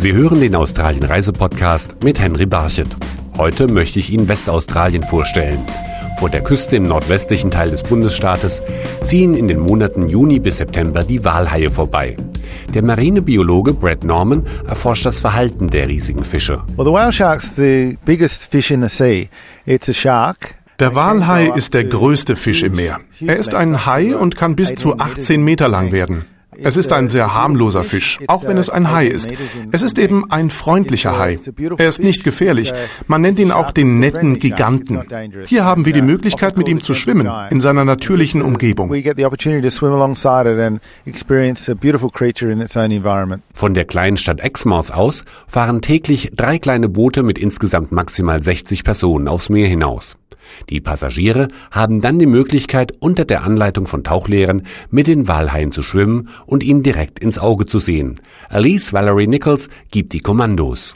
[0.00, 2.96] Sie hören den Australien Reisepodcast mit Henry Barchet.
[3.36, 5.60] Heute möchte ich Ihnen Westaustralien vorstellen.
[6.18, 8.62] Vor der Küste im nordwestlichen Teil des Bundesstaates
[9.02, 12.16] ziehen in den Monaten Juni bis September die Walhaie vorbei.
[12.72, 16.62] Der Marinebiologe Brad Norman erforscht das Verhalten der riesigen Fische.
[16.78, 19.28] Well, the whale shark's the biggest fish in the sea.
[19.66, 20.54] It's a shark.
[20.78, 23.00] Der Walhai ist der größte Fisch im Meer.
[23.20, 26.24] Er ist ein Hai und kann bis zu 18 Meter lang werden.
[26.62, 29.30] Es ist ein sehr harmloser Fisch, auch wenn es ein Hai ist.
[29.72, 31.38] Es ist eben ein freundlicher Hai.
[31.78, 32.72] Er ist nicht gefährlich.
[33.06, 35.00] Man nennt ihn auch den netten Giganten.
[35.46, 38.92] Hier haben wir die Möglichkeit, mit ihm zu schwimmen, in seiner natürlichen Umgebung.
[43.52, 48.84] Von der kleinen Stadt Exmouth aus fahren täglich drei kleine Boote mit insgesamt maximal 60
[48.84, 50.19] Personen aufs Meer hinaus.
[50.68, 55.82] Die Passagiere haben dann die Möglichkeit, unter der Anleitung von Tauchlehrern mit den Walhaien zu
[55.82, 58.20] schwimmen und ihnen direkt ins Auge zu sehen.
[58.48, 60.94] Alice Valerie Nichols gibt die Kommandos.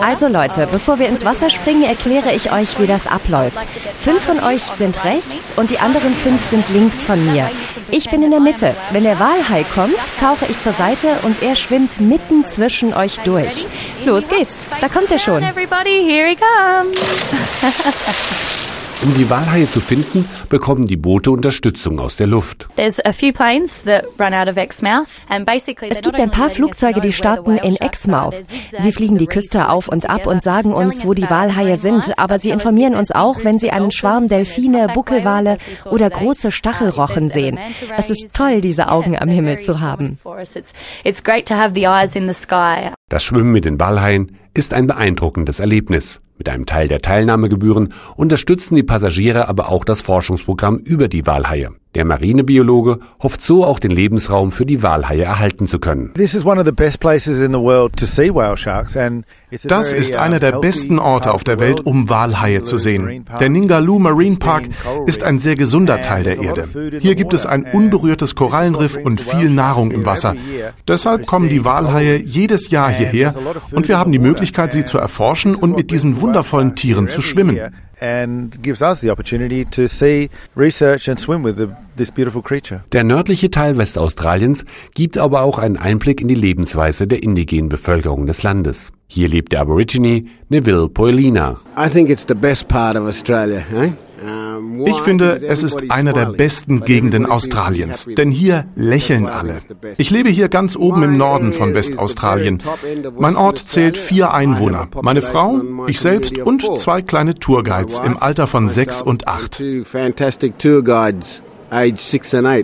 [0.00, 3.58] Also Leute, bevor wir ins Wasser springen, erkläre ich euch, wie das abläuft.
[3.98, 7.50] Fünf von euch sind rechts und die anderen fünf sind links von mir.
[7.90, 8.74] Ich bin in der Mitte.
[8.92, 13.66] Wenn der Walhai kommt, tauche ich zur Seite und er schwimmt mitten zwischen euch durch.
[14.06, 15.42] Los geht's, da kommt er schon.
[19.04, 22.68] Um die Walhaie zu finden, bekommen die Boote Unterstützung aus der Luft.
[22.76, 23.40] Es gibt
[26.20, 28.36] ein paar Flugzeuge, die starten in Exmouth.
[28.78, 32.38] Sie fliegen die Küste auf und ab und sagen uns, wo die Walhaie sind, aber
[32.38, 35.56] sie informieren uns auch, wenn sie einen Schwarm Delfine, Buckelwale
[35.90, 37.58] oder große Stachelrochen sehen.
[37.96, 40.20] Es ist toll, diese Augen am Himmel zu haben.
[43.08, 46.20] Das Schwimmen mit den Walhaien ist ein beeindruckendes Erlebnis.
[46.38, 51.70] Mit einem Teil der Teilnahmegebühren unterstützen die Passagiere aber auch das Forschungsprogramm über die Walhaie.
[51.94, 56.10] Der Marinebiologe hofft so auch den Lebensraum für die Walhaie erhalten zu können.
[59.64, 63.24] Das ist einer der besten Orte auf der Welt, um Walhaie zu sehen.
[63.38, 64.64] Der Ningaloo Marine Park
[65.06, 66.68] ist ein sehr gesunder Teil der Erde.
[67.00, 70.34] Hier gibt es ein unberührtes Korallenriff und viel Nahrung im Wasser.
[70.88, 73.34] Deshalb kommen die Walhaie jedes Jahr hierher
[73.72, 77.58] und wir haben die Möglichkeit, sie zu erforschen und mit diesen wundervollen Tieren zu schwimmen
[82.92, 84.64] Der nördliche Teil Westaustraliens
[84.94, 88.92] gibt aber auch einen Einblick in die Lebensweise der indigenen Bevölkerung des Landes.
[89.06, 91.60] Hier lebt der Aborigine Neville Poelina.
[91.76, 93.92] I think it's the best part of Australia, eh?
[94.84, 99.58] Ich finde, es ist eine der besten Gegenden Australiens, denn hier lächeln alle.
[99.98, 102.58] Ich lebe hier ganz oben im Norden von Westaustralien.
[103.18, 108.46] Mein Ort zählt vier Einwohner, meine Frau, ich selbst und zwei kleine Tourguides im Alter
[108.46, 109.60] von sechs und acht.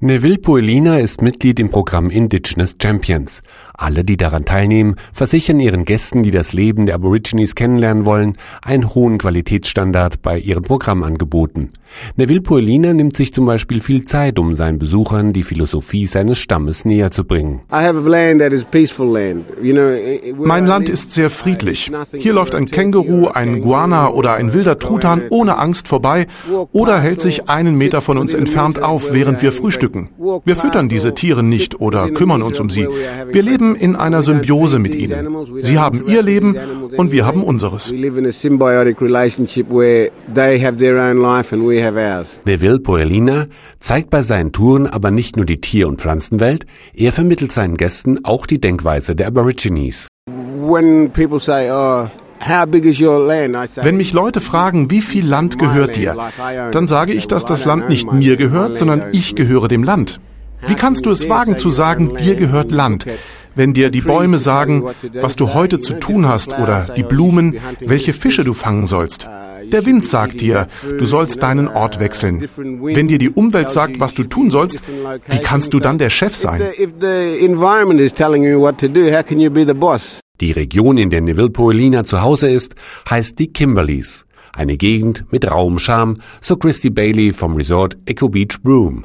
[0.00, 3.40] Neville Poelina ist Mitglied im Programm Indigenous Champions.
[3.72, 8.94] Alle, die daran teilnehmen, versichern ihren Gästen, die das Leben der Aborigines kennenlernen wollen, einen
[8.94, 11.70] hohen Qualitätsstandard bei ihren Programmangeboten.
[12.16, 16.84] Neville Poelina nimmt sich zum Beispiel viel Zeit, um seinen Besuchern die Philosophie seines Stammes
[16.84, 17.62] näher zu bringen.
[20.36, 21.90] Mein Land ist sehr friedlich.
[22.12, 26.26] Hier läuft ein Känguru, ein Guana oder ein wilder Truthahn ohne Angst vorbei
[26.72, 30.08] oder hält sich einen Meter von uns entfernt auf, während wir frühstücken.
[30.44, 32.88] Wir füttern diese Tiere nicht oder kümmern uns um sie.
[33.30, 35.36] Wir leben leben in einer Symbiose mit ihnen.
[35.60, 36.56] Sie haben ihr Leben
[36.96, 37.92] und wir haben unseres.
[42.44, 43.46] Neville Poelina
[43.78, 48.24] zeigt bei seinen Touren aber nicht nur die Tier- und Pflanzenwelt, er vermittelt seinen Gästen
[48.24, 50.08] auch die Denkweise der Aborigines.
[50.26, 52.08] When people say, oh,
[52.40, 56.16] wenn mich Leute fragen, wie viel Land gehört dir,
[56.72, 60.20] dann sage ich, dass das Land nicht mir gehört, sondern ich gehöre dem Land.
[60.66, 63.06] Wie kannst du es wagen zu sagen, dir gehört Land?
[63.54, 64.84] wenn dir die Bäume sagen,
[65.14, 69.28] was du heute zu tun hast oder die Blumen, welche Fische du fangen sollst.
[69.64, 70.66] Der Wind sagt dir,
[70.98, 72.46] du sollst deinen Ort wechseln.
[72.56, 74.80] Wenn dir die Umwelt sagt, was du tun sollst,
[75.28, 76.62] wie kannst du dann der Chef sein?
[80.40, 82.74] Die Region, in der Neville Poelina zu Hause ist,
[83.08, 84.24] heißt die Kimberleys.
[84.60, 89.04] Eine Gegend mit rauem Charme, so Christy Bailey vom Resort Echo Beach Broome.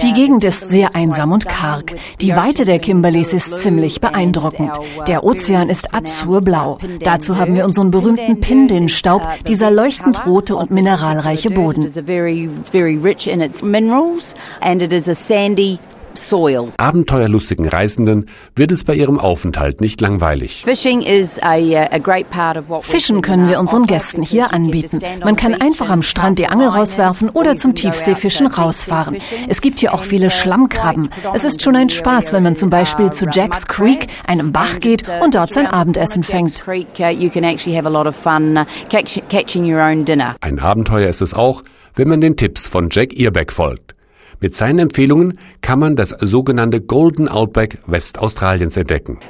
[0.00, 1.94] Die Gegend ist sehr einsam und karg.
[2.20, 4.72] Die Weite der Kimberleys ist ziemlich beeindruckend.
[5.06, 6.78] Der Ozean ist azurblau.
[7.04, 11.88] Dazu haben wir unseren berühmten Pindin-Staub, dieser leuchtend rote und mineralreiche Boden.
[16.76, 20.64] Abenteuerlustigen Reisenden wird es bei ihrem Aufenthalt nicht langweilig.
[20.66, 20.70] Uh,
[22.80, 25.00] Fischen können wir unseren Gästen hier anbieten.
[25.24, 29.18] Man kann einfach am Strand die Angel rauswerfen oder zum Tiefseefischen rausfahren.
[29.48, 31.10] Es gibt hier auch viele Schlammkrabben.
[31.34, 35.04] Es ist schon ein Spaß, wenn man zum Beispiel zu Jack's Creek, einem Bach geht
[35.22, 36.64] und dort sein Abendessen fängt.
[36.66, 36.84] Uh,
[40.40, 41.62] ein Abenteuer ist es auch,
[41.94, 43.94] wenn man den Tipps von Jack Earbeck folgt.
[44.42, 49.20] Mit seinen Empfehlungen kann man das sogenannte Golden Outback Westaustraliens entdecken.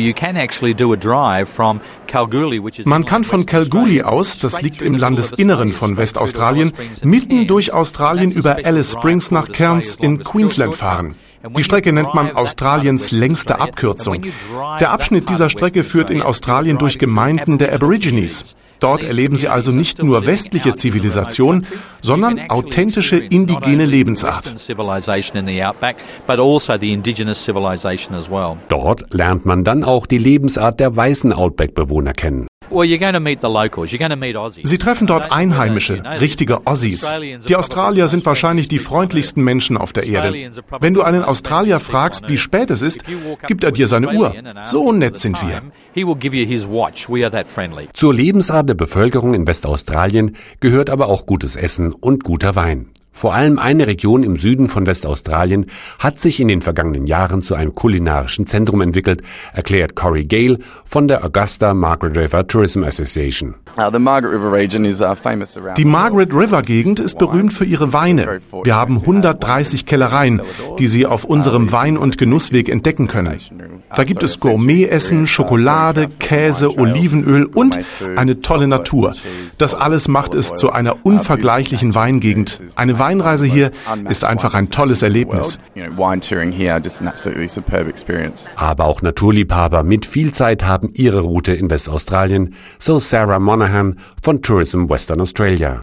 [2.85, 6.73] Man kann von Kalgoorlie aus, das liegt im Landesinneren von Westaustralien,
[7.05, 11.15] mitten durch Australien über Alice Springs nach Cairns in Queensland fahren.
[11.59, 14.25] Die Strecke nennt man Australiens längste Abkürzung.
[14.81, 18.57] Der Abschnitt dieser Strecke führt in Australien durch Gemeinden der Aborigines.
[18.83, 21.67] Dort erleben sie also nicht nur westliche Zivilisation,
[22.01, 24.55] sondern authentische indigene Lebensart.
[28.69, 32.49] Dort lernt man dann auch die Lebensart der weißen Outback-Bewohner kennen.
[34.63, 37.07] Sie treffen dort Einheimische, richtige Aussies.
[37.49, 40.51] Die Australier sind wahrscheinlich die freundlichsten Menschen auf der Erde.
[40.81, 43.05] Wenn du einen Australier fragst, wie spät es ist,
[43.47, 44.35] gibt er dir seine Uhr.
[44.65, 45.63] So nett sind wir.
[47.93, 52.89] Zur Lebensart der Bevölkerung in Westaustralien gehört aber auch gutes Essen und guter Wein.
[53.13, 55.67] Vor allem eine Region im Süden von Westaustralien
[55.99, 59.23] hat sich in den vergangenen Jahren zu einem kulinarischen Zentrum entwickelt,
[59.53, 63.55] erklärt Corey Gale von der Augusta Margaret River Tourism Association.
[63.79, 63.91] Uh,
[65.77, 68.41] die Margaret River Gegend ist berühmt für ihre Weine.
[68.65, 70.43] Wir haben 130 Kellereien,
[70.79, 73.39] die Sie auf unserem Wein- und Genussweg entdecken können.
[73.95, 77.79] Da gibt es Gourmetessen, Schokolade, Käse, Olivenöl und
[78.17, 79.15] eine tolle Natur.
[79.59, 82.63] Das alles macht es zu einer unvergleichlichen Weingegend.
[82.75, 83.73] Eine Weinreise hier
[84.09, 85.59] ist einfach ein tolles Erlebnis.
[88.57, 94.41] Aber auch Naturliebhaber mit viel Zeit haben ihre Route in Westaustralien, so Sarah Monaghan von
[94.41, 95.81] Tourism Western Australia.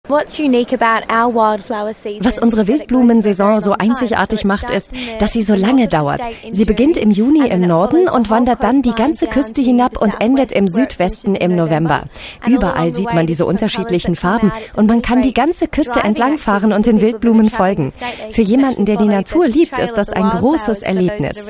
[2.22, 6.22] Was unsere Wildblumensaison so einzigartig macht, ist, dass sie so lange dauert.
[6.54, 10.54] Sie beginnt im Juni im Norden und wandert dann die ganze Küste hinab und endet
[10.54, 12.04] im Südwesten im November.
[12.48, 17.02] Überall sieht man diese unterschiedlichen Farben und man kann die ganze Küste entlangfahren und den
[17.14, 17.92] Wildblumen folgen.
[18.32, 21.50] Für jemanden, der die Natur liebt, ist das ein großes Erlebnis.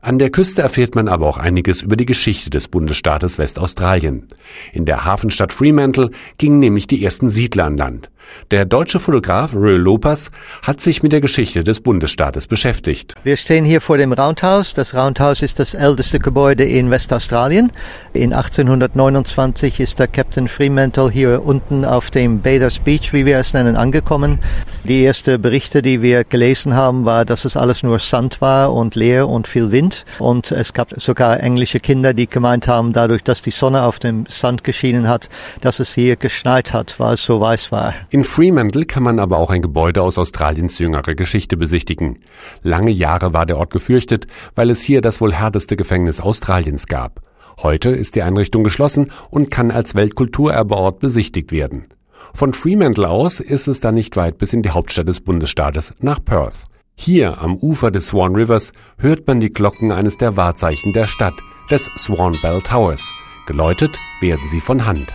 [0.00, 4.28] An der Küste erfährt man aber auch einiges über die Geschichte des Bundesstaates Westaustralien.
[4.72, 8.11] In der Hafenstadt Fremantle gingen nämlich die ersten Siedler an Land.
[8.50, 10.30] Der deutsche Fotograf Röhl Lopas
[10.62, 13.14] hat sich mit der Geschichte des Bundesstaates beschäftigt.
[13.24, 14.74] Wir stehen hier vor dem Roundhouse.
[14.74, 17.72] Das Roundhouse ist das älteste Gebäude in Westaustralien.
[18.12, 23.54] In 1829 ist der Captain Fremantle hier unten auf dem Baders Beach, wie wir es
[23.54, 24.38] nennen, angekommen.
[24.84, 28.94] Die ersten Berichte, die wir gelesen haben, war, dass es alles nur Sand war und
[28.94, 30.04] leer und viel Wind.
[30.18, 34.26] Und es gab sogar englische Kinder, die gemeint haben, dadurch, dass die Sonne auf dem
[34.28, 35.28] Sand geschienen hat,
[35.60, 37.94] dass es hier geschneit hat, weil es so weiß war.
[38.12, 42.18] In Fremantle kann man aber auch ein Gebäude aus Australiens jüngerer Geschichte besichtigen.
[42.62, 47.22] Lange Jahre war der Ort gefürchtet, weil es hier das wohl härteste Gefängnis Australiens gab.
[47.62, 51.86] Heute ist die Einrichtung geschlossen und kann als Weltkulturerbeort besichtigt werden.
[52.34, 56.22] Von Fremantle aus ist es dann nicht weit bis in die Hauptstadt des Bundesstaates nach
[56.22, 56.66] Perth.
[56.94, 61.34] Hier am Ufer des Swan Rivers hört man die Glocken eines der Wahrzeichen der Stadt,
[61.70, 63.10] des Swan Bell Towers.
[63.46, 65.14] Geläutet werden sie von Hand.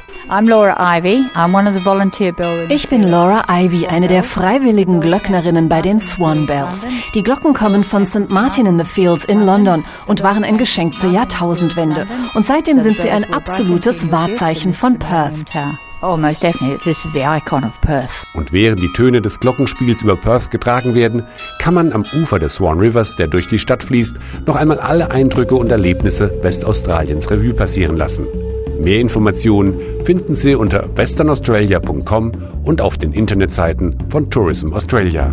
[2.69, 6.85] Ich bin Laura Ivy, eine der freiwilligen Glöcknerinnen bei den Swan Bells.
[7.15, 8.29] Die Glocken kommen von St.
[8.29, 12.05] Martin in the Fields in London und waren ein Geschenk zur Jahrtausendwende.
[12.33, 15.33] Und seitdem sind sie ein absolutes Wahrzeichen von Perth.
[16.01, 16.77] Oh, most definitely.
[16.83, 18.25] This is the icon of Perth.
[18.35, 21.23] Und während die Töne des Glockenspiels über Perth getragen werden,
[21.59, 25.09] kann man am Ufer des Swan Rivers, der durch die Stadt fließt, noch einmal alle
[25.09, 28.27] Eindrücke und Erlebnisse Westaustraliens Revue passieren lassen.
[28.79, 32.31] Mehr Informationen finden Sie unter westernaustralia.com
[32.63, 35.31] und auf den Internetseiten von Tourism Australia.